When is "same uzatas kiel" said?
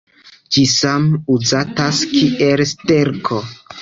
0.75-2.65